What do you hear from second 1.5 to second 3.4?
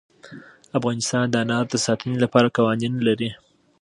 د ساتنې لپاره قوانین لري.